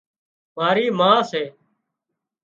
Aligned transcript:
ماري 0.55 0.87
ما 0.99 1.11
سي 1.29 1.43